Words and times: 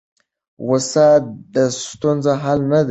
غوسه 0.65 1.07
د 1.53 1.55
ستونزو 1.83 2.33
حل 2.43 2.59
نه 2.71 2.77
دی. 2.77 2.79